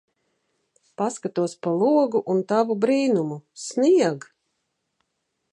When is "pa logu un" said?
1.65-2.41